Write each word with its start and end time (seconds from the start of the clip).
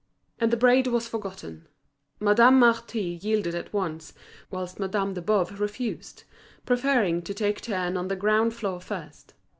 And 0.39 0.49
the 0.49 0.57
braid 0.57 0.87
was 0.87 1.07
forgotten. 1.07 1.67
Madame 2.19 2.57
Marty 2.57 3.19
yielded 3.21 3.53
at 3.53 3.71
once, 3.71 4.13
whilst 4.49 4.79
Madame 4.79 5.13
de 5.13 5.21
Boves 5.21 5.59
refused, 5.59 6.23
preferring 6.65 7.21
to 7.21 7.35
take 7.35 7.59
a 7.59 7.61
turn 7.61 7.95
on 7.95 8.07
the 8.07 8.15
ground 8.15 8.55
floor 8.55 8.81
first. 8.81 9.35